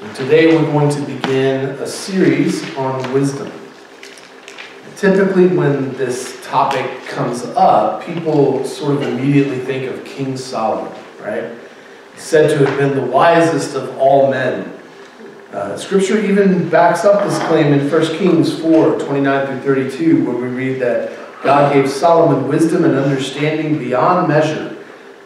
[0.00, 3.50] And today we're going to begin a series on wisdom.
[4.96, 11.50] Typically, when this topic comes up, people sort of immediately think of King Solomon, right?
[12.14, 14.72] He's said to have been the wisest of all men.
[15.52, 20.36] Uh, scripture even backs up this claim in 1 Kings 4 29 through 32, where
[20.36, 21.10] we read that
[21.42, 24.77] God gave Solomon wisdom and understanding beyond measure,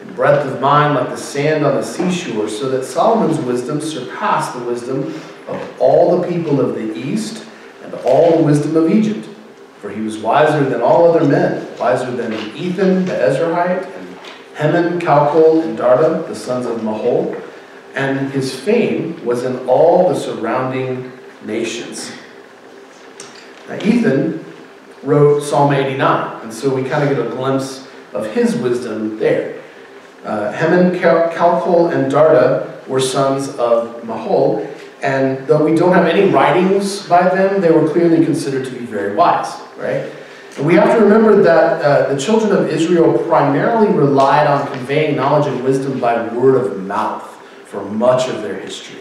[0.03, 4.53] and breadth of mind like the sand on the seashore, so that Solomon's wisdom surpassed
[4.53, 5.13] the wisdom
[5.47, 7.45] of all the people of the east
[7.83, 9.27] and all the wisdom of Egypt.
[9.79, 14.17] For he was wiser than all other men, wiser than Ethan the Ezrahite, and
[14.57, 17.41] Heman, Calcol, and Darda, the sons of Mahol.
[17.95, 21.11] And his fame was in all the surrounding
[21.43, 22.11] nations.
[23.67, 24.43] Now, Ethan
[25.03, 29.62] wrote Psalm 89, and so we kind of get a glimpse of his wisdom there.
[30.23, 34.69] Uh, Heman, Calcol, and Darda were sons of Mahol,
[35.01, 38.85] and though we don't have any writings by them, they were clearly considered to be
[38.85, 40.11] very wise right?
[40.57, 45.15] And we have to remember that uh, the children of Israel primarily relied on conveying
[45.15, 47.23] knowledge and wisdom by word of mouth
[47.65, 48.99] for much of their history.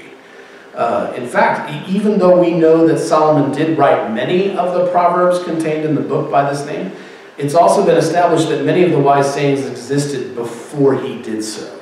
[0.75, 5.45] Uh, in fact, even though we know that Solomon did write many of the proverbs
[5.45, 6.91] contained in the book by this name,
[7.39, 11.81] it's also been established that many of the wise sayings existed before he did so.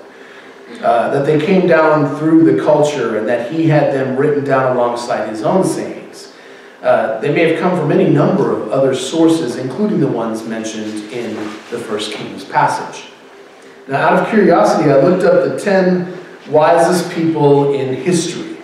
[0.83, 4.77] Uh, that they came down through the culture and that he had them written down
[4.77, 6.33] alongside his own sayings.
[6.81, 11.13] Uh, they may have come from any number of other sources, including the ones mentioned
[11.13, 11.35] in
[11.71, 13.11] the First Kings passage.
[13.89, 18.57] Now, out of curiosity, I looked up the 10 wisest people in history,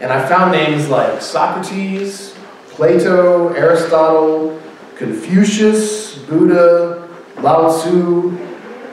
[0.00, 2.34] and I found names like Socrates,
[2.68, 4.60] Plato, Aristotle,
[4.96, 7.08] Confucius, Buddha,
[7.40, 8.36] Lao Tzu,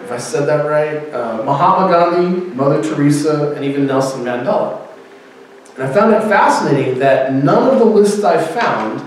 [0.04, 4.86] if I said that right, uh, Mahatma Gandhi, Mother Teresa, and even Nelson Mandela.
[5.76, 9.02] And I found it fascinating that none of the lists I found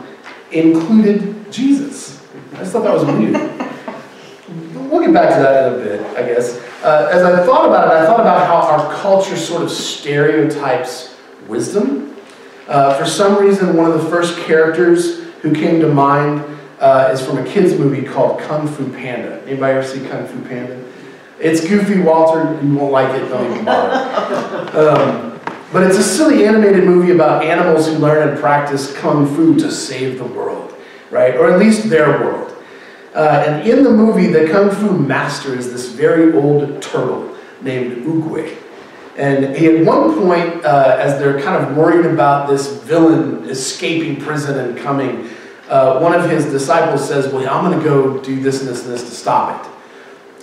[0.50, 2.26] included Jesus.
[2.54, 4.90] I just thought that was weird.
[4.90, 6.58] we'll get back to that in a bit, I guess.
[6.82, 11.14] Uh, as I thought about it, I thought about how our culture sort of stereotypes
[11.46, 12.16] wisdom.
[12.68, 16.44] Uh, for some reason, one of the first characters who came to mind
[16.80, 19.42] uh, is from a kid's movie called Kung Fu Panda.
[19.46, 20.84] Anybody ever see Kung Fu Panda?
[21.38, 22.58] It's goofy, Walter.
[22.62, 23.28] You won't like it.
[23.28, 24.72] Don't even bother.
[24.76, 25.40] Um,
[25.72, 29.70] but it's a silly animated movie about animals who learn and practice kung fu to
[29.70, 30.74] save the world,
[31.10, 31.34] right?
[31.34, 32.56] Or at least their world.
[33.14, 38.04] Uh, and in the movie, the kung fu master is this very old turtle named
[38.04, 38.56] Oogway.
[39.16, 44.20] And he, at one point, uh, as they're kind of worried about this villain escaping
[44.20, 45.28] prison and coming,
[45.68, 48.84] uh, one of his disciples says, Well, I'm going to go do this and this
[48.84, 49.72] and this to stop it.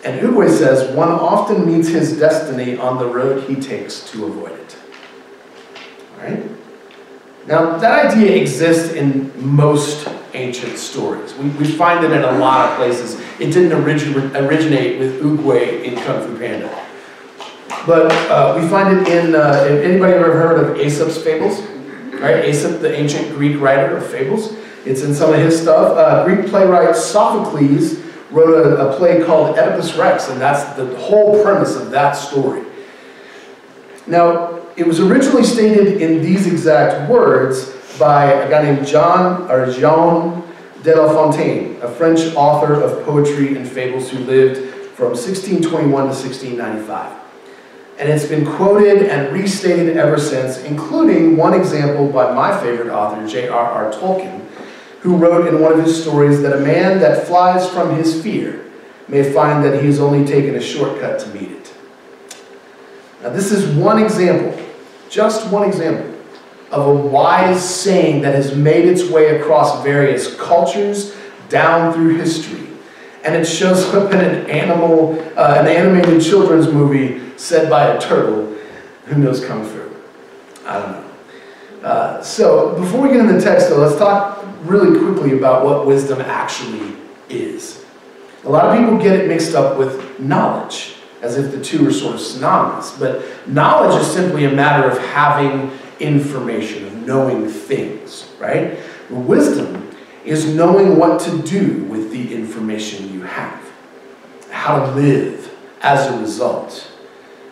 [0.06, 4.52] And Oogway says, One often meets his destiny on the road he takes to avoid
[4.52, 4.76] it.
[6.14, 6.44] All right?
[7.48, 11.34] Now, that idea exists in most ancient stories.
[11.36, 13.20] We, we find it in a lot of places.
[13.40, 16.70] It didn't origin, originate with Oogway in Kung Fu Panda.
[17.86, 21.62] But uh, we find it in, uh, anybody ever heard of Aesop's Fables?
[22.20, 22.46] Right?
[22.46, 24.56] Aesop, the ancient Greek writer of fables.
[24.86, 25.98] It's in some of his stuff.
[25.98, 27.96] Uh, Greek playwright Sophocles
[28.32, 32.66] wrote a, a play called Oedipus Rex, and that's the whole premise of that story.
[34.08, 39.72] Now, it was originally stated in these exact words by a guy named John or
[39.72, 40.44] Jean
[40.82, 46.08] de La Fontaine, a French author of poetry and fables who lived from 1621 to
[46.08, 47.20] 1695.
[48.00, 53.26] And it's been quoted and restated ever since, including one example by my favorite author,
[53.28, 53.92] J.R.R.
[53.94, 54.43] Tolkien,
[55.04, 58.66] who wrote in one of his stories that a man that flies from his fear
[59.08, 61.74] may find that he has only taken a shortcut to meet it.
[63.22, 64.60] Now, this is one example
[65.14, 66.12] just one example
[66.72, 71.16] of a wise saying that has made its way across various cultures
[71.50, 72.68] down through history.
[73.24, 78.02] And it shows up in an animal, uh, an animated children's movie said by a
[78.02, 78.58] turtle
[79.06, 79.88] who knows Kung Fu.
[80.66, 81.88] I don't know.
[81.88, 85.86] Uh, so before we get into the text, though, let's talk really quickly about what
[85.86, 86.96] wisdom actually
[87.30, 87.84] is.
[88.44, 91.92] A lot of people get it mixed up with knowledge as if the two are
[91.92, 92.92] sort of synonymous.
[92.98, 98.78] But knowledge is simply a matter of having information, of knowing things, right?
[99.10, 99.90] Wisdom
[100.26, 103.72] is knowing what to do with the information you have,
[104.50, 106.90] how to live as a result.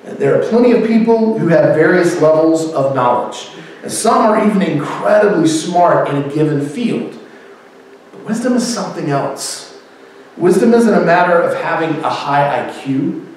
[0.03, 3.49] There are plenty of people who have various levels of knowledge.
[3.81, 7.18] And some are even incredibly smart in a given field.
[8.12, 9.80] But wisdom is something else.
[10.38, 13.28] Wisdom isn't a matter of having a high IQ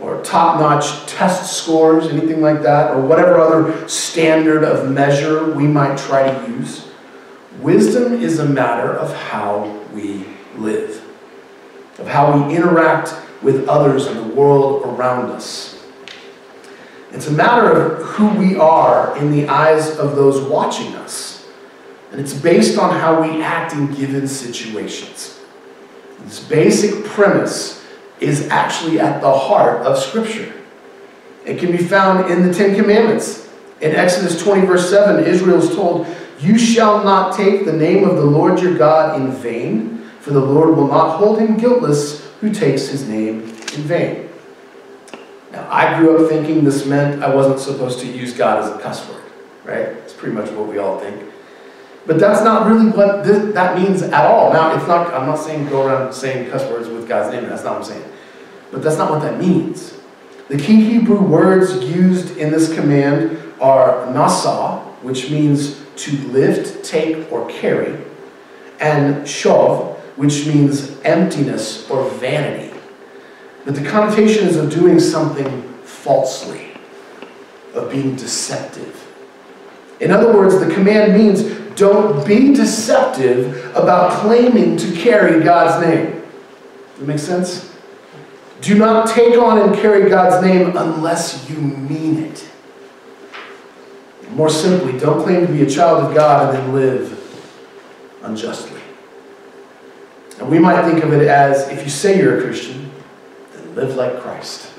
[0.00, 5.64] or top notch test scores, anything like that, or whatever other standard of measure we
[5.66, 6.88] might try to use.
[7.60, 10.24] Wisdom is a matter of how we
[10.56, 11.04] live,
[11.98, 15.81] of how we interact with others in the world around us.
[17.12, 21.46] It's a matter of who we are in the eyes of those watching us.
[22.10, 25.38] And it's based on how we act in given situations.
[26.24, 27.84] This basic premise
[28.20, 30.52] is actually at the heart of Scripture.
[31.44, 33.50] It can be found in the Ten Commandments.
[33.80, 36.06] In Exodus 20, verse 7, Israel is told,
[36.38, 40.40] You shall not take the name of the Lord your God in vain, for the
[40.40, 44.28] Lord will not hold him guiltless who takes his name in vain.
[45.52, 48.78] Now, I grew up thinking this meant I wasn't supposed to use God as a
[48.78, 49.22] cuss word,
[49.64, 49.88] right?
[49.98, 51.30] It's pretty much what we all think.
[52.06, 54.52] But that's not really what this, that means at all.
[54.52, 57.62] Now, it's not, I'm not saying go around saying cuss words with God's name, that's
[57.62, 58.12] not what I'm saying.
[58.72, 59.98] But that's not what that means.
[60.48, 67.30] The key Hebrew words used in this command are nasa, which means to lift, take,
[67.30, 67.98] or carry,
[68.80, 72.71] and shov, which means emptiness or vanity.
[73.64, 76.72] But the connotation is of doing something falsely,
[77.74, 78.98] of being deceptive.
[80.00, 81.42] In other words, the command means
[81.76, 86.22] don't be deceptive about claiming to carry God's name.
[86.90, 87.72] Does that make sense?
[88.60, 92.48] Do not take on and carry God's name unless you mean it.
[94.30, 97.18] More simply, don't claim to be a child of God and then live
[98.22, 98.80] unjustly.
[100.38, 102.90] And we might think of it as if you say you're a Christian,
[103.74, 104.70] live like Christ.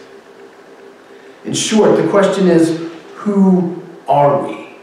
[1.45, 4.75] In short, the question is who are we?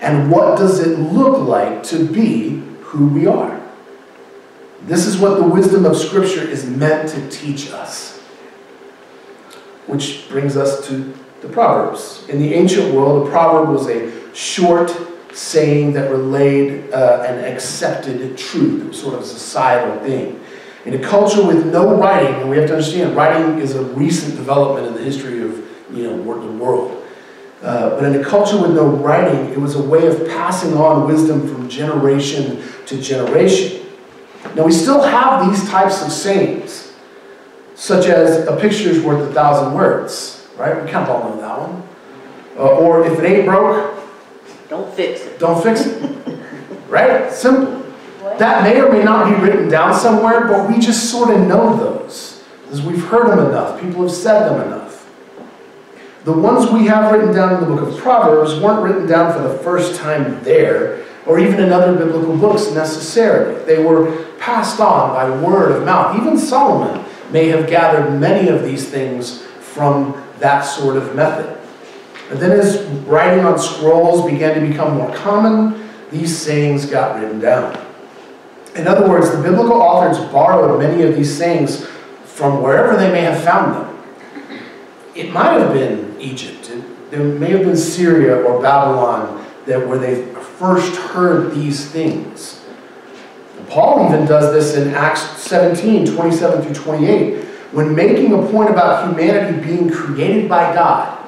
[0.00, 3.60] And what does it look like to be who we are?
[4.82, 8.18] This is what the wisdom of Scripture is meant to teach us.
[9.86, 12.24] Which brings us to the Proverbs.
[12.28, 14.96] In the ancient world, a proverb was a short
[15.32, 18.82] saying that relayed uh, an accepted truth.
[18.82, 20.40] It was sort of a societal thing.
[20.88, 24.36] In a culture with no writing, and we have to understand, writing is a recent
[24.36, 25.54] development in the history of
[25.92, 27.04] you know, the world.
[27.62, 31.06] Uh, but in a culture with no writing, it was a way of passing on
[31.06, 33.86] wisdom from generation to generation.
[34.54, 36.94] Now, we still have these types of sayings,
[37.74, 40.82] such as a picture is worth a thousand words, right?
[40.82, 41.88] We kind of all know that one.
[42.56, 44.02] Uh, or if it ain't broke,
[44.70, 45.38] don't fix it.
[45.38, 46.38] Don't fix it.
[46.88, 47.30] right?
[47.30, 47.77] Simple.
[48.38, 51.76] That may or may not be written down somewhere, but we just sort of know
[51.76, 53.80] those because we've heard them enough.
[53.80, 55.08] People have said them enough.
[56.24, 59.40] The ones we have written down in the book of Proverbs weren't written down for
[59.40, 63.64] the first time there, or even in other biblical books necessarily.
[63.64, 66.20] They were passed on by word of mouth.
[66.20, 71.58] Even Solomon may have gathered many of these things from that sort of method.
[72.30, 77.40] And then as writing on scrolls began to become more common, these sayings got written
[77.40, 77.87] down.
[78.78, 81.84] In other words, the biblical authors borrowed many of these sayings
[82.24, 83.98] from wherever they may have found them.
[85.16, 86.70] It might have been Egypt.
[86.70, 90.22] It, there may have been Syria or Babylon that where they
[90.58, 92.64] first heard these things.
[93.68, 97.44] Paul even does this in Acts 17, 27 through 28.
[97.72, 101.18] When making a point about humanity being created by God,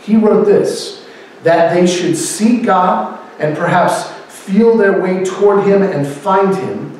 [0.00, 1.04] he wrote this,
[1.42, 6.91] that they should seek God and perhaps feel their way toward him and find him,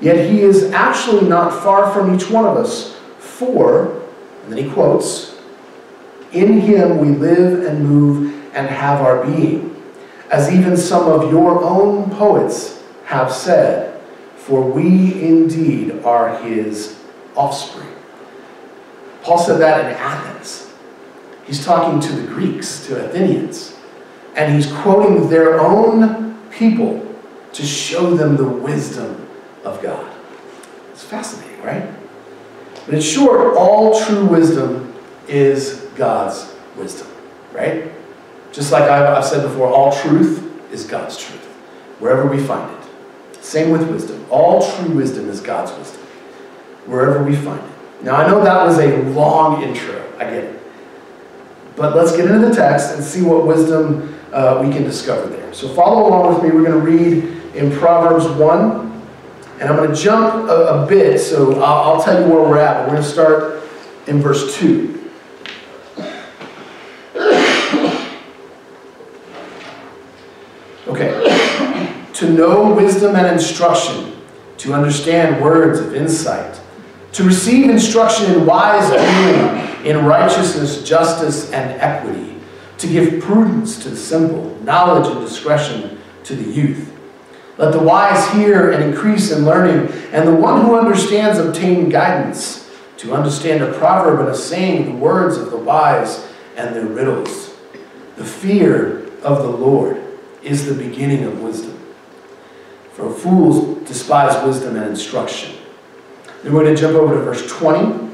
[0.00, 2.96] yet he is actually not far from each one of us.
[3.18, 4.02] For,
[4.44, 5.38] and then he quotes,
[6.32, 9.66] in him we live and move and have our being.
[10.30, 14.00] As even some of your own poets have said,
[14.36, 16.98] for we indeed are his
[17.34, 17.88] offspring.
[19.22, 20.72] Paul said that in Athens.
[21.44, 23.76] He's talking to the Greeks, to Athenians,
[24.36, 27.06] and he's quoting their own people
[27.52, 29.19] to show them the wisdom
[29.70, 30.16] of God.
[30.90, 31.88] It's fascinating, right?
[32.86, 34.94] But in short, all true wisdom
[35.28, 37.08] is God's wisdom,
[37.52, 37.90] right?
[38.52, 41.44] Just like I've, said before, all truth is God's truth,
[42.00, 43.44] wherever we find it.
[43.44, 44.24] Same with wisdom.
[44.30, 46.02] All true wisdom is God's wisdom,
[46.86, 48.04] wherever we find it.
[48.04, 50.02] Now, I know that was a long intro.
[50.18, 50.60] I get it.
[51.76, 55.52] But let's get into the text and see what wisdom uh, we can discover there.
[55.52, 56.50] So follow along with me.
[56.50, 58.89] We're going to read in Proverbs 1.
[59.60, 62.58] And I'm going to jump a, a bit, so I'll, I'll, tell you where we're
[62.58, 62.86] at.
[62.86, 63.62] We're going to start
[64.06, 64.96] in verse 2.
[70.88, 72.08] Okay.
[72.14, 74.16] to know wisdom and instruction,
[74.56, 76.58] to understand words of insight,
[77.12, 82.36] to receive instruction in wise doing, in righteousness, justice, and equity,
[82.78, 86.90] to give prudence to the simple, knowledge and discretion to the youth.
[87.60, 92.70] Let the wise hear and increase in learning, and the one who understands obtain guidance,
[92.96, 96.26] to understand a proverb and a saying, the words of the wise
[96.56, 97.54] and their riddles.
[98.16, 100.02] The fear of the Lord
[100.42, 101.78] is the beginning of wisdom.
[102.94, 105.54] For fools despise wisdom and instruction.
[106.42, 108.08] Then we're going to jump over to verse 20.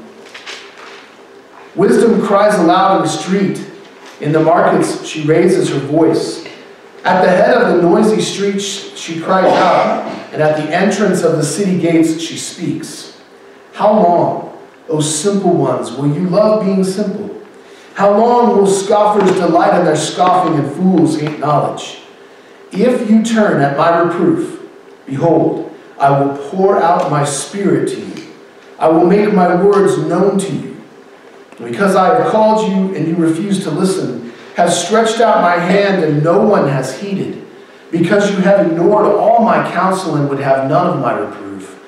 [1.75, 3.65] Wisdom cries aloud in the street.
[4.19, 6.46] In the markets, she raises her voice.
[7.07, 8.65] At the head of the noisy streets,
[8.99, 13.17] she cries out, and at the entrance of the city gates, she speaks.
[13.71, 14.59] How long,
[14.89, 17.41] O simple ones, will you love being simple?
[17.93, 21.99] How long will scoffers delight in their scoffing and fools hate knowledge?
[22.73, 24.69] If you turn at my reproof,
[25.05, 28.33] behold, I will pour out my spirit to you.
[28.79, 30.83] I will make my words known to you.
[31.57, 34.26] Because I have called you and you refuse to listen,
[34.57, 37.45] have stretched out my hand and no one has heeded,
[37.91, 41.79] because you have ignored all my counsel and would have none of my reproof,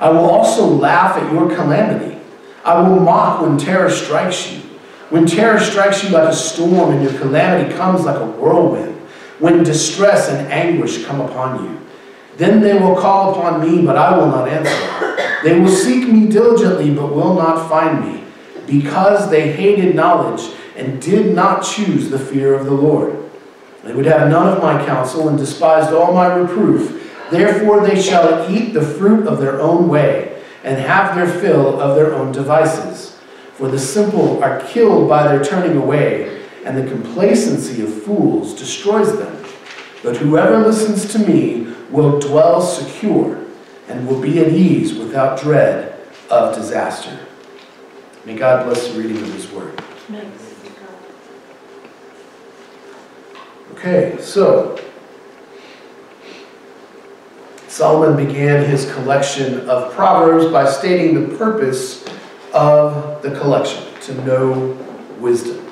[0.00, 2.18] I will also laugh at your calamity.
[2.64, 4.58] I will mock when terror strikes you.
[5.08, 8.96] When terror strikes you like a storm and your calamity comes like a whirlwind,
[9.38, 11.80] when distress and anguish come upon you.
[12.38, 15.16] Then they will call upon me, but I will not answer.
[15.44, 18.24] They will seek me diligently, but will not find me
[18.66, 23.16] because they hated knowledge and did not choose the fear of the Lord.
[23.82, 27.14] They would have none of my counsel and despised all my reproof.
[27.30, 31.96] Therefore they shall eat the fruit of their own way and have their fill of
[31.96, 33.16] their own devices.
[33.54, 39.16] For the simple are killed by their turning away, and the complacency of fools destroys
[39.16, 39.44] them.
[40.02, 43.42] But whoever listens to me will dwell secure
[43.88, 47.18] and will be at ease without dread of disaster.
[48.24, 49.80] May God bless the reading of His Word.
[53.76, 54.80] Okay, so
[57.68, 62.02] Solomon began his collection of Proverbs by stating the purpose
[62.54, 64.70] of the collection to know
[65.20, 65.62] wisdom.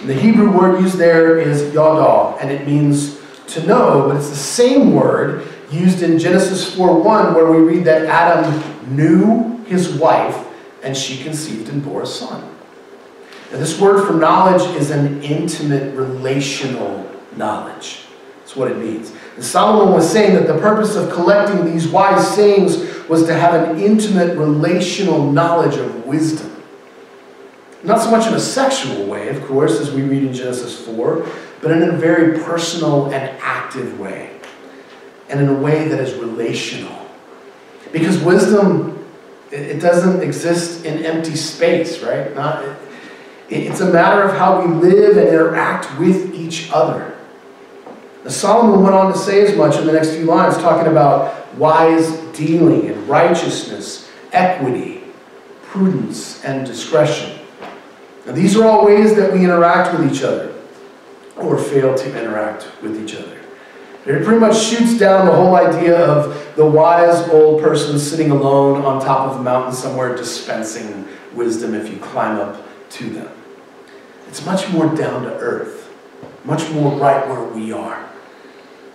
[0.00, 4.30] And the Hebrew word used there is yada, and it means to know, but it's
[4.30, 8.58] the same word used in Genesis 4:1 where we read that Adam
[8.96, 10.46] knew his wife
[10.82, 12.42] and she conceived and bore a son.
[13.52, 17.04] Now, this word for knowledge is an intimate relational
[17.38, 18.00] knowledge.
[18.40, 19.12] That's what it means.
[19.36, 22.78] And Solomon was saying that the purpose of collecting these wise sayings
[23.08, 26.62] was to have an intimate relational knowledge of wisdom.
[27.84, 31.26] Not so much in a sexual way, of course, as we read in Genesis 4,
[31.62, 34.40] but in a very personal and active way.
[35.28, 37.06] And in a way that is relational.
[37.92, 39.06] Because wisdom
[39.50, 42.34] it, doesn't exist in empty space, right?
[42.34, 42.76] Not, it,
[43.50, 47.17] it's a matter of how we live and interact with each other.
[48.32, 52.16] Solomon went on to say as much in the next few lines, talking about wise
[52.36, 55.02] dealing and righteousness, equity,
[55.62, 57.38] prudence, and discretion.
[58.26, 60.54] Now, these are all ways that we interact with each other
[61.36, 63.38] or fail to interact with each other.
[64.06, 68.82] It pretty much shoots down the whole idea of the wise old person sitting alone
[68.82, 73.30] on top of a mountain somewhere dispensing wisdom if you climb up to them.
[74.28, 75.92] It's much more down to earth,
[76.44, 78.08] much more right where we are,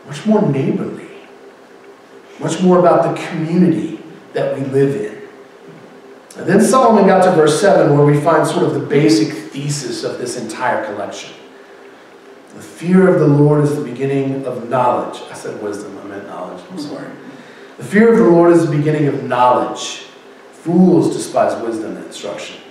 [0.05, 1.07] much more neighborly,
[2.39, 3.99] much more about the community
[4.33, 5.13] that we live in.
[6.37, 10.03] And then Solomon got to verse 7 where we find sort of the basic thesis
[10.03, 11.33] of this entire collection.
[12.55, 15.21] The fear of the Lord is the beginning of knowledge.
[15.29, 16.63] I said wisdom, I meant knowledge.
[16.71, 17.09] I'm sorry.
[17.77, 20.05] The fear of the Lord is the beginning of knowledge.
[20.51, 22.61] Fools despise wisdom and instruction.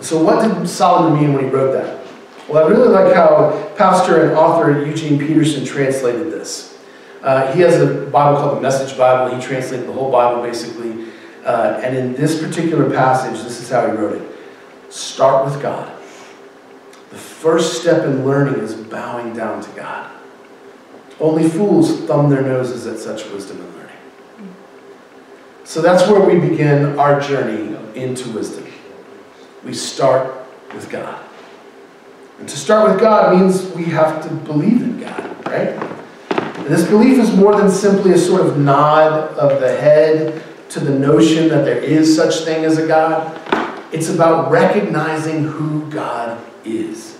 [0.00, 2.05] So, what did Solomon mean when he wrote that?
[2.48, 6.78] Well, I really like how pastor and author Eugene Peterson translated this.
[7.22, 9.34] Uh, he has a Bible called the Message Bible.
[9.34, 11.06] He translated the whole Bible basically.
[11.44, 15.92] Uh, and in this particular passage, this is how he wrote it Start with God.
[17.10, 20.10] The first step in learning is bowing down to God.
[21.18, 24.56] Only fools thumb their noses at such wisdom and learning.
[25.64, 28.66] So that's where we begin our journey into wisdom.
[29.64, 31.25] We start with God.
[32.38, 35.68] And to start with God means we have to believe in God, right?
[36.30, 40.80] And this belief is more than simply a sort of nod of the head to
[40.80, 43.40] the notion that there is such thing as a God.
[43.92, 47.18] It's about recognizing who God is,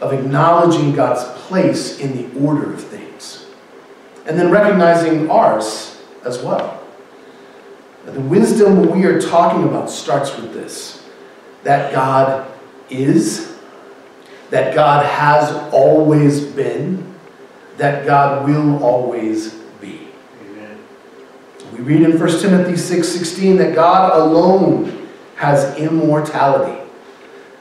[0.00, 3.46] of acknowledging God's place in the order of things,
[4.26, 6.80] and then recognizing ours as well.
[8.06, 11.02] The wisdom we are talking about starts with this
[11.62, 12.46] that God
[12.90, 13.53] is,
[14.54, 17.12] that God has always been,
[17.76, 20.06] that God will always be.
[20.42, 20.78] Amen.
[21.72, 26.80] We read in 1 Timothy 6:16 that God alone has immortality.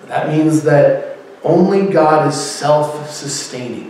[0.06, 3.90] That means that only God is self-sustaining.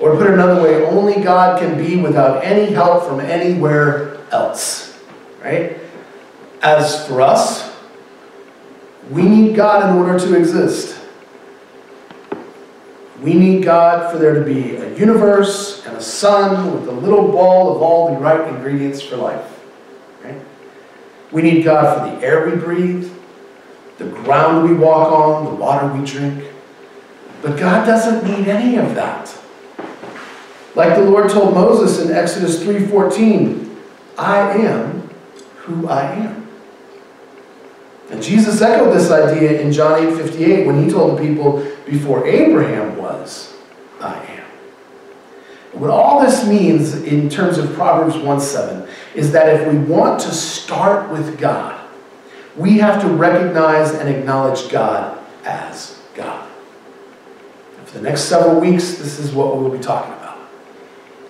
[0.00, 4.96] Or put it another way, only God can be without any help from anywhere else.
[5.42, 5.80] Right?
[6.62, 7.68] As for us,
[9.10, 11.00] we need God in order to exist.
[13.22, 17.28] We need God for there to be a universe and a sun with a little
[17.28, 19.58] ball of all the right ingredients for life.
[20.22, 20.40] Right?
[21.32, 23.10] We need God for the air we breathe,
[23.98, 26.44] the ground we walk on, the water we drink.
[27.42, 29.34] But God doesn't need any of that.
[30.74, 33.76] Like the Lord told Moses in Exodus 3:14,
[34.18, 35.08] I am
[35.56, 36.48] who I am.
[38.10, 42.95] And Jesus echoed this idea in John 8:58 when he told the people, before Abraham
[44.06, 45.80] I am.
[45.80, 50.32] What all this means in terms of Proverbs 1:7 is that if we want to
[50.32, 51.74] start with God,
[52.56, 56.46] we have to recognize and acknowledge God as God.
[57.78, 60.38] And for the next several weeks, this is what we will be talking about.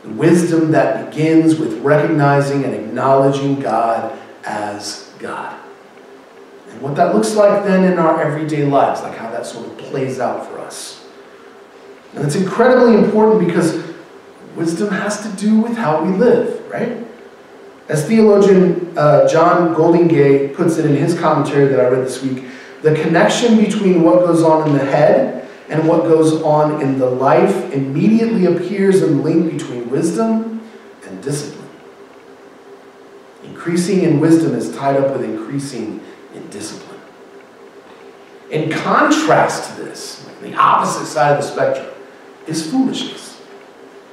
[0.04, 4.12] The wisdom that begins with recognizing and acknowledging God
[4.44, 5.56] as God.
[6.70, 9.76] And what that looks like then in our everyday lives, like how that sort of
[9.78, 10.95] plays out for us.
[12.16, 13.84] And it's incredibly important because
[14.56, 17.06] wisdom has to do with how we live, right?
[17.88, 22.44] As theologian uh, John Goldingay puts it in his commentary that I read this week,
[22.80, 27.08] the connection between what goes on in the head and what goes on in the
[27.08, 30.62] life immediately appears in the link between wisdom
[31.06, 31.68] and discipline.
[33.44, 36.00] Increasing in wisdom is tied up with increasing
[36.34, 37.00] in discipline.
[38.50, 41.95] In contrast to this, the opposite side of the spectrum
[42.46, 43.40] is foolishness.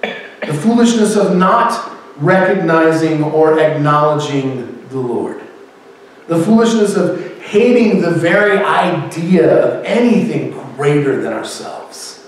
[0.01, 5.41] The foolishness of not recognizing or acknowledging the Lord.
[6.27, 12.27] The foolishness of hating the very idea of anything greater than ourselves.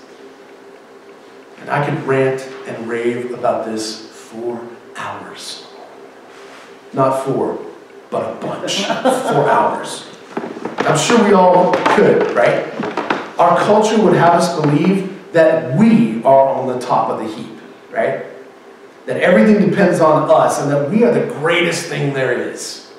[1.60, 4.60] And I could rant and rave about this for
[4.96, 5.66] hours.
[6.92, 7.58] Not four,
[8.10, 8.84] but a bunch.
[8.84, 10.06] for hours.
[10.78, 12.66] I'm sure we all could, right?
[13.38, 17.58] Our culture would have us believe that we are on the top of the heap,
[17.90, 18.24] right?
[19.06, 22.92] That everything depends on us and that we are the greatest thing there is.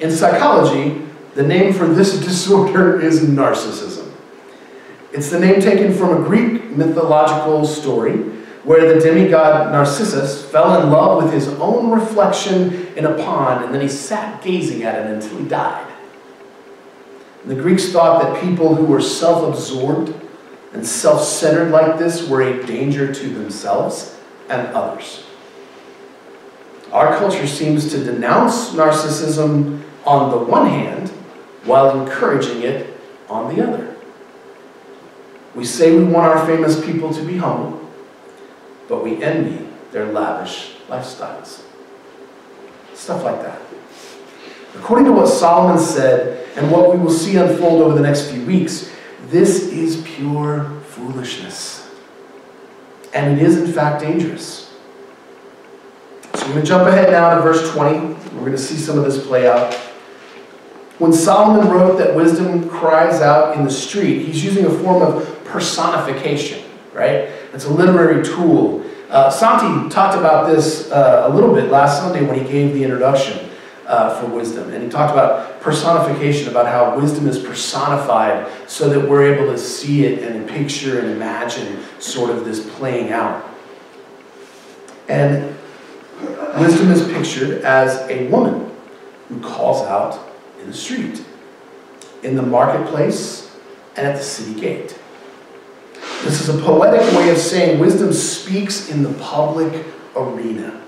[0.00, 1.02] In psychology,
[1.34, 4.10] the name for this disorder is narcissism.
[5.12, 8.16] It's the name taken from a Greek mythological story
[8.62, 13.74] where the demigod Narcissus fell in love with his own reflection in a pond and
[13.74, 15.90] then he sat gazing at it until he died.
[17.46, 20.14] The Greeks thought that people who were self absorbed
[20.72, 24.16] and self centered like this were a danger to themselves
[24.48, 25.24] and others.
[26.92, 31.08] Our culture seems to denounce narcissism on the one hand
[31.64, 32.96] while encouraging it
[33.28, 33.96] on the other.
[35.54, 37.80] We say we want our famous people to be humble,
[38.88, 41.62] but we envy their lavish lifestyles.
[42.94, 43.60] Stuff like that.
[44.76, 48.44] According to what Solomon said and what we will see unfold over the next few
[48.44, 48.90] weeks,
[49.26, 51.88] this is pure foolishness.
[53.12, 54.72] And it is, in fact, dangerous.
[56.34, 57.98] So we're going to jump ahead now to verse 20.
[58.34, 59.74] We're going to see some of this play out.
[60.98, 65.44] When Solomon wrote that wisdom cries out in the street, he's using a form of
[65.44, 67.30] personification, right?
[67.52, 68.84] It's a literary tool.
[69.08, 72.84] Uh, Santi talked about this uh, a little bit last Sunday when he gave the
[72.84, 73.49] introduction
[73.90, 74.72] uh, for wisdom.
[74.72, 79.58] And he talked about personification, about how wisdom is personified so that we're able to
[79.58, 83.44] see it and picture and imagine sort of this playing out.
[85.08, 85.56] And
[86.60, 88.70] wisdom is pictured as a woman
[89.28, 90.20] who calls out
[90.60, 91.24] in the street,
[92.22, 93.50] in the marketplace,
[93.96, 94.96] and at the city gate.
[96.22, 100.80] This is a poetic way of saying wisdom speaks in the public arena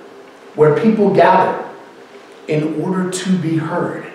[0.55, 1.72] where people gather
[2.49, 4.13] in order to be heard.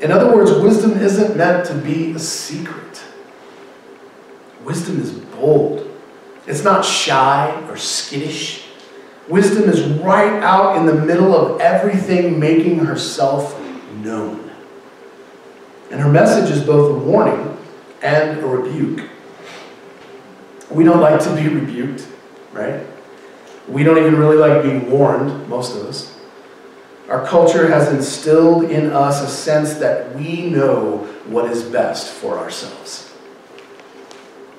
[0.00, 3.02] In other words, wisdom isn't meant to be a secret.
[4.64, 5.90] Wisdom is bold.
[6.46, 8.66] It's not shy or skittish.
[9.28, 13.60] Wisdom is right out in the middle of everything, making herself
[14.02, 14.50] known.
[15.90, 17.56] And her message is both a warning
[18.02, 19.08] and a rebuke.
[20.70, 22.06] We don't like to be rebuked,
[22.52, 22.84] right?
[23.68, 26.15] We don't even really like being warned, most of us.
[27.08, 32.38] Our culture has instilled in us a sense that we know what is best for
[32.38, 33.12] ourselves.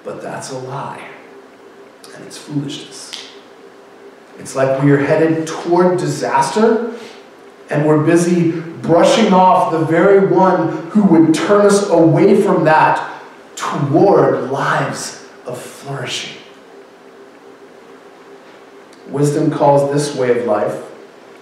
[0.06, 1.06] But that's a lie,
[2.16, 3.12] and it's foolishness.
[4.40, 6.98] It's like we are headed toward disaster,
[7.70, 13.22] and we're busy brushing off the very one who would turn us away from that
[13.58, 16.38] toward lives of flourishing.
[19.10, 20.84] Wisdom calls this way of life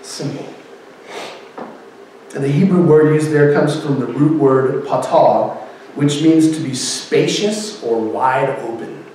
[0.02, 0.55] simple.
[2.36, 5.56] And the Hebrew word used there comes from the root word patah,
[5.96, 9.06] which means to be spacious or wide open.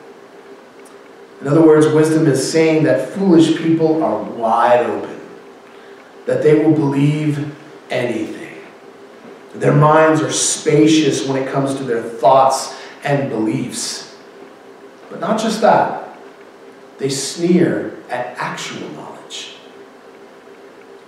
[1.43, 5.21] In other words, wisdom is saying that foolish people are wide open,
[6.25, 7.55] that they will believe
[7.91, 8.57] anything.
[9.55, 14.17] Their minds are spacious when it comes to their thoughts and beliefs.
[15.11, 16.17] But not just that,
[16.97, 19.57] they sneer at actual knowledge.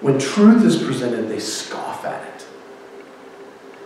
[0.03, 1.92] When truth is presented, they scoff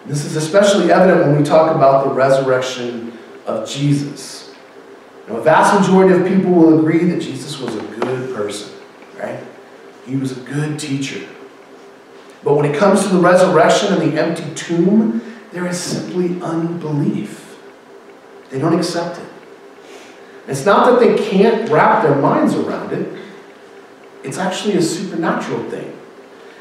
[0.07, 4.55] This is especially evident when we talk about the resurrection of Jesus.
[5.29, 8.72] Now, a vast majority of people will agree that Jesus was a good person,
[9.18, 9.42] right?
[10.07, 11.26] He was a good teacher.
[12.44, 17.59] But when it comes to the resurrection and the empty tomb, there is simply unbelief.
[18.50, 19.26] They don't accept it.
[20.46, 23.20] It's not that they can't wrap their minds around it,
[24.22, 25.96] it's actually a supernatural thing.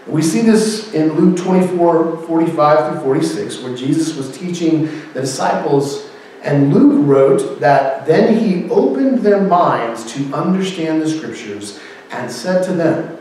[0.07, 6.09] We see this in Luke 24 45 through 46, where Jesus was teaching the disciples,
[6.43, 11.79] and Luke wrote that then he opened their minds to understand the scriptures
[12.11, 13.17] and said to them,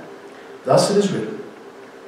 [0.65, 1.43] Thus it is written,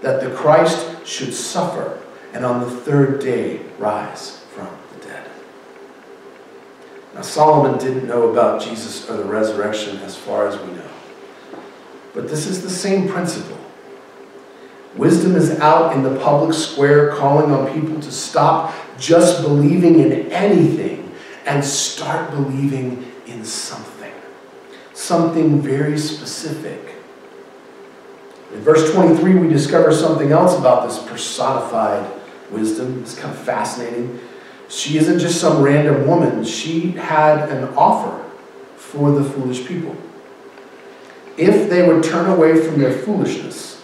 [0.02, 5.26] that the Christ should suffer and on the third day rise from the dead.
[7.14, 10.90] Now, Solomon didn't know about Jesus or the resurrection as far as we know.
[12.12, 13.58] But this is the same principle.
[14.96, 20.32] Wisdom is out in the public square calling on people to stop just believing in
[20.32, 21.12] anything
[21.44, 24.12] and start believing in something.
[24.94, 26.94] Something very specific.
[28.54, 32.10] In verse 23, we discover something else about this personified
[32.50, 33.02] wisdom.
[33.02, 34.18] It's kind of fascinating.
[34.68, 38.24] She isn't just some random woman, she had an offer
[38.76, 39.94] for the foolish people.
[41.36, 43.75] If they would turn away from their foolishness,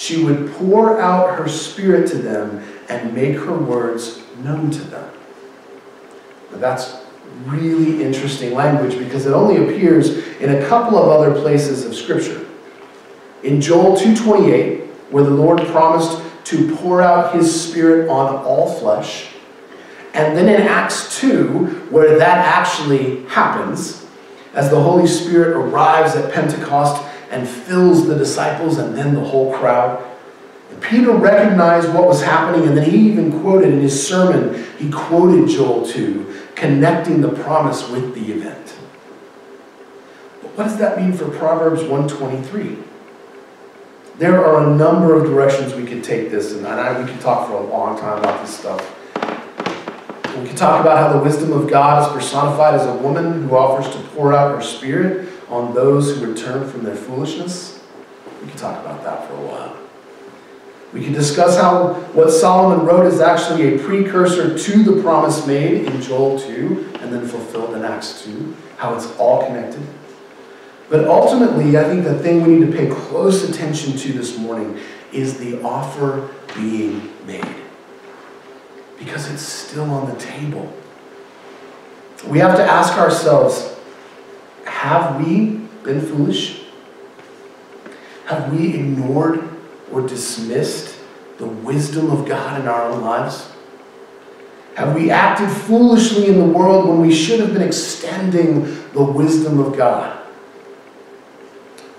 [0.00, 5.12] she would pour out her spirit to them and make her words known to them.
[6.50, 6.96] Now that's
[7.44, 12.46] really interesting language because it only appears in a couple of other places of Scripture.
[13.42, 19.28] In Joel 2.28, where the Lord promised to pour out his spirit on all flesh,
[20.14, 24.06] and then in Acts 2, where that actually happens,
[24.54, 29.54] as the Holy Spirit arrives at Pentecost and fills the disciples and then the whole
[29.54, 30.04] crowd.
[30.80, 35.48] Peter recognized what was happening, and then he even quoted in his sermon, he quoted
[35.48, 38.74] Joel 2, connecting the promise with the event.
[40.42, 42.78] But what does that mean for Proverbs 123?
[44.18, 47.48] There are a number of directions we could take this, and I, we could talk
[47.48, 48.96] for a long time about this stuff.
[50.36, 53.56] We could talk about how the wisdom of God is personified as a woman who
[53.56, 57.82] offers to pour out her spirit on those who return from their foolishness.
[58.40, 59.76] We could talk about that for a while.
[60.92, 65.86] We could discuss how what Solomon wrote is actually a precursor to the promise made
[65.86, 69.82] in Joel 2 and then fulfilled in Acts 2, how it's all connected.
[70.88, 74.78] But ultimately, I think the thing we need to pay close attention to this morning
[75.12, 77.46] is the offer being made.
[78.98, 80.72] Because it's still on the table.
[82.26, 83.69] We have to ask ourselves
[84.80, 85.44] have we
[85.84, 86.62] been foolish?
[88.24, 89.46] Have we ignored
[89.92, 90.96] or dismissed
[91.36, 93.52] the wisdom of God in our own lives?
[94.76, 98.62] Have we acted foolishly in the world when we should have been extending
[98.94, 100.18] the wisdom of God?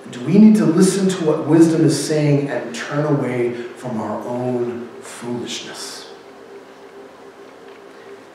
[0.09, 4.23] Do we need to listen to what wisdom is saying and turn away from our
[4.23, 6.11] own foolishness?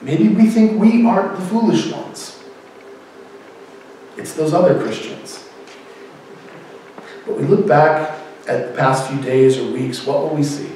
[0.00, 2.35] Maybe we think we aren't the foolish ones.
[4.16, 5.44] It's those other Christians.
[7.26, 10.70] But we look back at the past few days or weeks, what will we see?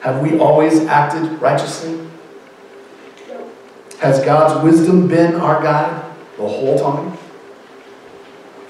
[0.00, 2.00] Have we always acted righteously?
[4.00, 7.16] Has God's wisdom been our guide the whole time?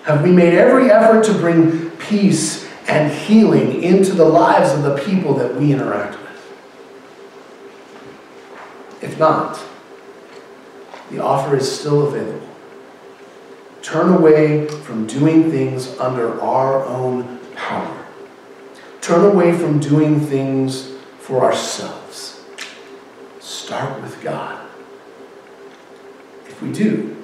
[0.04, 4.96] Have we made every effort to bring peace and healing into the lives of the
[4.98, 6.24] people that we interact with?
[9.02, 9.58] If not,
[11.10, 12.53] the offer is still available
[13.84, 18.00] turn away from doing things under our own power.
[19.02, 22.42] turn away from doing things for ourselves.
[23.38, 24.66] Start with God.
[26.46, 27.14] If we do,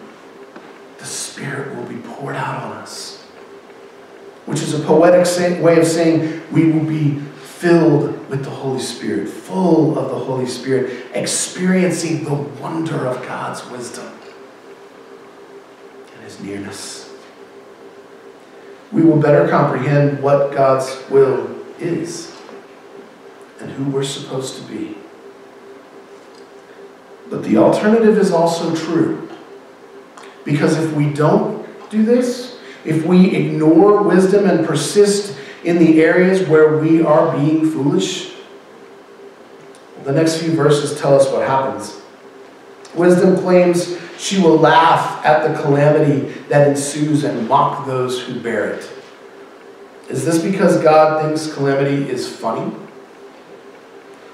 [0.98, 3.22] the Spirit will be poured out on us,
[4.44, 9.30] which is a poetic way of saying we will be filled with the Holy Spirit,
[9.30, 14.19] full of the Holy Spirit, experiencing the wonder of God's wisdom
[16.30, 17.12] His nearness.
[18.92, 22.32] We will better comprehend what God's will is
[23.60, 24.96] and who we're supposed to be.
[27.28, 29.28] But the alternative is also true.
[30.44, 36.48] Because if we don't do this, if we ignore wisdom and persist in the areas
[36.48, 38.34] where we are being foolish,
[40.04, 42.00] the next few verses tell us what happens.
[42.94, 48.70] Wisdom claims she will laugh at the calamity that ensues and mock those who bear
[48.74, 48.92] it.
[50.10, 52.70] Is this because God thinks calamity is funny?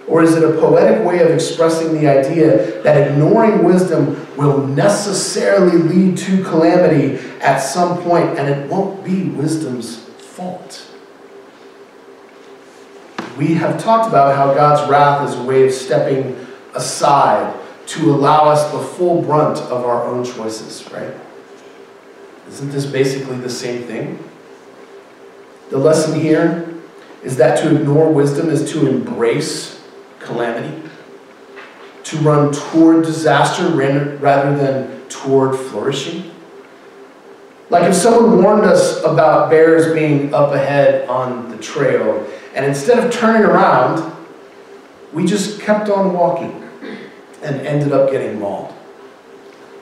[0.09, 5.79] Or is it a poetic way of expressing the idea that ignoring wisdom will necessarily
[5.79, 10.85] lead to calamity at some point and it won't be wisdom's fault?
[13.39, 16.45] We have talked about how God's wrath is a way of stepping
[16.75, 17.55] aside
[17.87, 21.15] to allow us the full brunt of our own choices, right?
[22.49, 24.23] Isn't this basically the same thing?
[25.71, 26.75] The lesson here
[27.23, 29.83] is that to ignore wisdom is to embrace
[30.21, 30.83] calamity,
[32.05, 36.31] to run toward disaster rather than toward flourishing.
[37.69, 43.05] Like if someone warned us about bears being up ahead on the trail, and instead
[43.05, 44.13] of turning around,
[45.13, 46.66] we just kept on walking
[47.47, 48.75] and ended up getting mauled.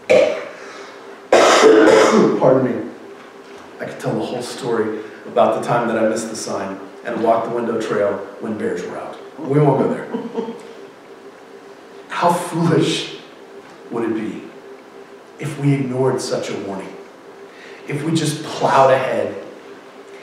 [2.38, 2.90] Pardon me.
[3.80, 7.24] I could tell the whole story about the time that I missed the sign and
[7.24, 9.18] walked the window trail when bears were out.
[9.38, 10.06] We won't go there.
[12.10, 13.16] How foolish
[13.90, 14.42] would it be
[15.38, 16.94] if we ignored such a warning?
[17.88, 19.42] If we just plowed ahead?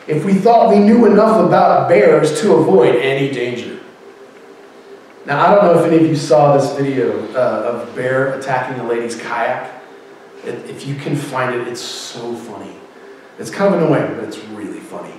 [0.08, 3.71] If we thought we knew enough about bears to avoid any danger?
[5.26, 8.34] Now, I don't know if any of you saw this video uh, of a bear
[8.40, 9.70] attacking a lady's kayak.
[10.44, 12.76] if you can find it, it's so funny.
[13.38, 15.14] It's kind of annoying, but it's really funny.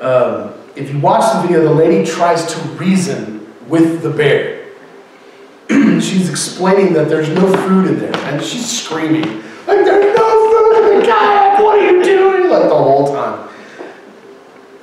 [0.00, 4.72] Um, if you watch the video, the lady tries to reason with the bear.
[6.00, 9.22] she's explaining that there's no food in there, and she's screaming,
[9.66, 12.50] like, there's no food in the kayak, what are you doing?
[12.50, 13.48] Like the whole time.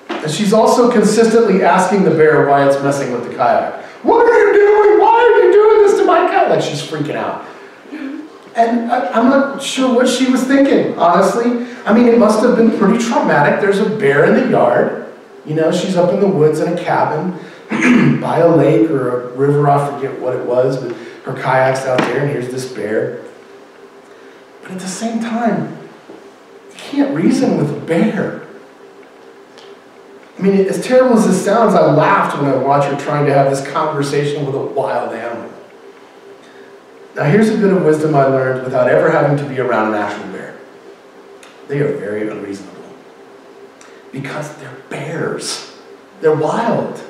[0.10, 3.84] And she's also consistently asking the bear why it's messing with the kayak.
[4.04, 5.00] What are you doing?
[5.00, 5.65] Why are you doing
[6.49, 7.45] Like she's freaking out.
[8.55, 11.67] And I, am not sure what she was thinking, honestly.
[11.86, 13.60] I mean, it must have been pretty traumatic.
[13.60, 15.13] There's a bear in the yard.
[15.45, 17.38] You know, she's up in the woods in a cabin
[18.21, 21.99] by a lake or a river, I forget what it was, but her kayak's out
[21.99, 23.23] there and here's this bear.
[24.62, 25.77] But at the same time,
[26.69, 28.47] you can't reason with a bear.
[30.38, 33.34] I mean, as terrible as this sounds, I laughed when I watched her trying to
[33.34, 35.44] have this conversation with a wild animal.
[37.15, 40.01] Now, here's a bit of wisdom I learned without ever having to be around an
[40.01, 40.58] actual bear.
[41.69, 42.75] They are very unreasonable
[44.12, 45.78] because they're bears.
[46.19, 47.01] They're wild.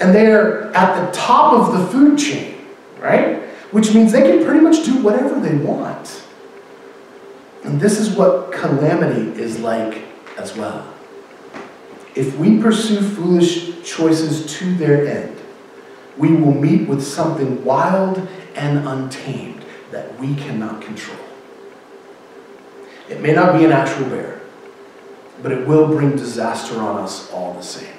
[0.00, 2.64] And they're at the top of the food chain,
[2.98, 3.42] right?
[3.72, 6.22] Which means they can pretty much do whatever they want.
[7.64, 10.02] And this is what calamity is like
[10.38, 10.94] as well.
[12.14, 15.36] If we pursue foolish choices to their end,
[16.16, 21.18] we will meet with something wild and untamed that we cannot control.
[23.08, 24.40] It may not be an actual bear,
[25.42, 27.94] but it will bring disaster on us all the same.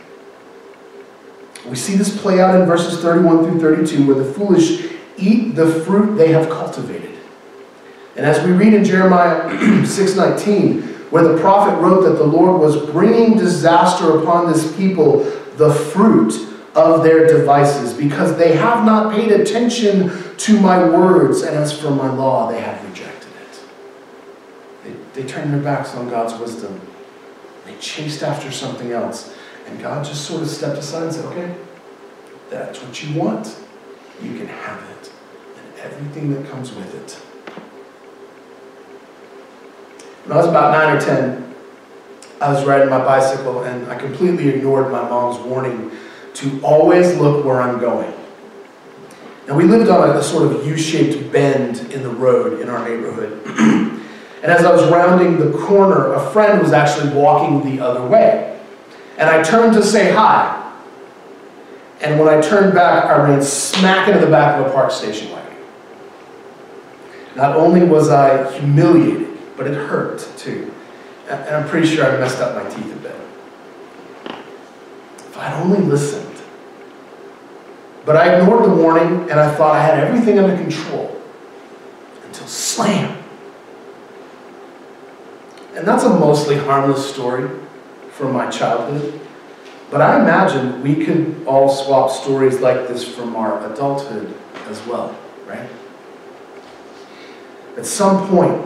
[1.68, 5.68] We see this play out in verses 31 through 32, where the foolish eat the
[5.82, 7.12] fruit they have cultivated.
[8.16, 9.50] And as we read in Jeremiah
[9.84, 15.24] 6:19, where the prophet wrote that the Lord was bringing disaster upon this people,
[15.58, 16.34] the fruit
[16.74, 20.10] of their devices, because they have not paid attention
[20.46, 23.60] to my words, and as for my law, they have rejected it.
[24.84, 26.82] They, they turned their backs on God's wisdom
[27.66, 29.36] they chased after something else.
[29.68, 31.56] And God just sort of stepped aside and said, okay,
[32.50, 33.56] that's what you want.
[34.22, 35.12] You can have it.
[35.58, 37.12] And everything that comes with it.
[40.26, 41.56] When I was about nine or ten,
[42.40, 45.92] I was riding my bicycle and I completely ignored my mom's warning
[46.36, 48.14] to always look where I'm going.
[49.52, 53.38] And we lived on a, sort of U-shaped bend in the road in our neighborhood.
[54.44, 58.60] And as I was rounding the corner, a friend was actually walking the other way.
[59.20, 60.74] And I turned to say hi.
[62.00, 65.32] And when I turned back, I ran smack into the back of a park station
[65.32, 65.58] wagon.
[67.36, 70.74] Not only was I humiliated, but it hurt too.
[71.30, 73.16] And I'm pretty sure I messed up my teeth a bit.
[75.28, 76.21] If I'd only listened.
[78.06, 81.22] But I ignored the warning and I thought I had everything under control.
[82.26, 83.18] Until slam!
[85.76, 87.50] And that's a mostly harmless story
[88.12, 89.20] from my childhood.
[89.90, 94.34] But I imagine we could all swap stories like this from our adulthood
[94.70, 95.70] as well, right?
[97.78, 98.66] At some point,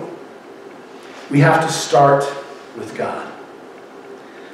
[1.30, 2.24] we have to start
[2.78, 3.32] with God.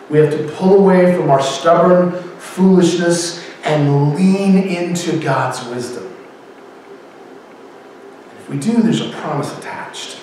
[0.10, 6.08] We have to pull away from our stubborn foolishness and lean into God's wisdom.
[8.40, 10.18] If we do, there's a promise attached.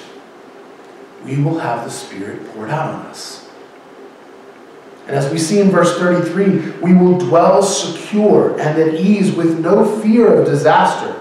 [1.25, 3.49] We will have the Spirit poured out on us.
[5.07, 9.59] And as we see in verse 33, we will dwell secure and at ease with
[9.59, 11.13] no fear of disaster,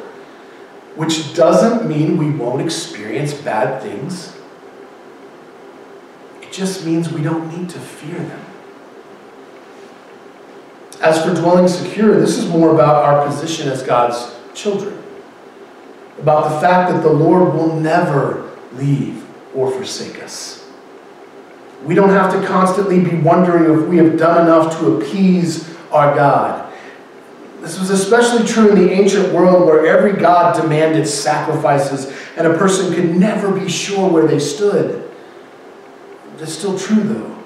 [0.95, 4.35] which doesn't mean we won't experience bad things.
[6.41, 8.46] It just means we don't need to fear them.
[11.01, 14.97] As for dwelling secure, this is more about our position as God's children,
[16.19, 20.67] about the fact that the Lord will never leave or forsake us.
[21.83, 26.15] We don't have to constantly be wondering if we have done enough to appease our
[26.15, 26.73] God.
[27.61, 32.57] This was especially true in the ancient world where every god demanded sacrifices and a
[32.57, 35.11] person could never be sure where they stood.
[36.37, 37.36] That's still true, though.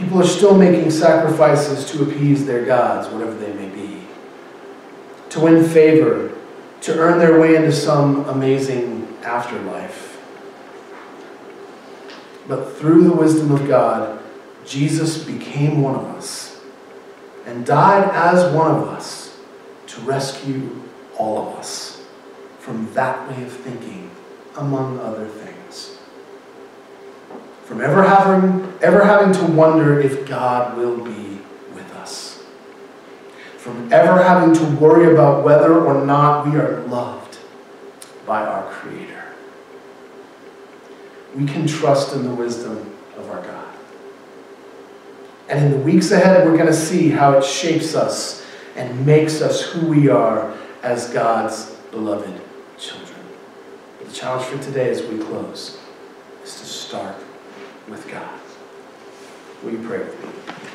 [0.00, 4.00] People are still making sacrifices to appease their gods, whatever they may be,
[5.28, 6.32] to win favor,
[6.80, 10.18] to earn their way into some amazing afterlife.
[12.48, 14.22] But through the wisdom of God,
[14.64, 16.58] Jesus became one of us
[17.44, 19.38] and died as one of us
[19.88, 20.82] to rescue
[21.18, 22.02] all of us
[22.58, 24.10] from that way of thinking,
[24.56, 25.49] among other things.
[27.70, 31.38] From ever having, ever having to wonder if God will be
[31.72, 32.42] with us.
[33.56, 37.38] From ever having to worry about whether or not we are loved
[38.26, 39.20] by our Creator
[41.34, 43.74] we can trust in the wisdom of our God.
[45.48, 48.44] And in the weeks ahead, we're going to see how it shapes us
[48.76, 52.40] and makes us who we are as God's beloved
[52.78, 53.18] children.
[53.98, 55.78] But the challenge for today as we close
[56.44, 57.16] is to start
[57.90, 58.40] with God.
[59.62, 60.70] Will you pray with me?